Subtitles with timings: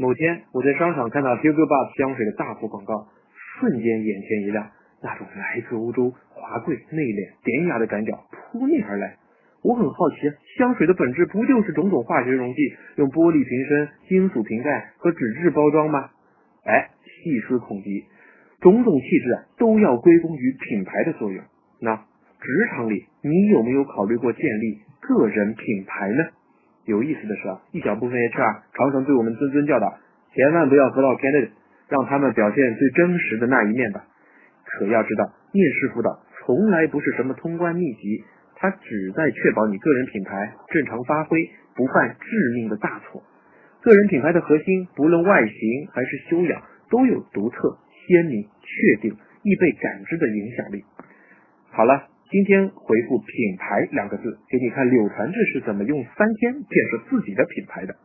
[0.00, 3.08] 某天我在商场看到 Hugo Boss 香水的大幅广告，
[3.58, 4.70] 瞬间眼前一亮，
[5.02, 9.16] 那种来自欧洲、华贵、内敛、典雅的感觉扑面而来。
[9.60, 10.16] 我很好奇，
[10.56, 12.60] 香水的本质不就是种种化学溶剂，
[12.94, 16.10] 用玻璃瓶身、金属瓶盖和纸质包装吗？
[16.62, 18.04] 哎，细思恐极，
[18.60, 21.42] 种种气质啊，都要归功于品牌的作用。
[21.80, 26.37] 那职场里，你有没有考虑过建立个人品牌呢？
[26.88, 29.98] 有意思的是啊，一小部分 HR 常常对我们谆谆教导，
[30.32, 31.50] 千万不要河道 candidate，
[31.90, 34.04] 让他们表现最真实的那一面吧。
[34.64, 38.24] 可要知道，面试辅导从来不是什么通关秘籍。
[38.56, 43.22] 它旨在确保你个人品牌正常发挥，不犯致命的大错。
[43.82, 47.78] 个人品牌的核心，不论外形还是修养，都有独特、
[48.08, 50.84] 鲜明、确定、易被感知的影响力。
[51.70, 57.96] 好了，今天回复“品牌”两个字，给你看柳传志是怎么用三天建设自己的品牌的。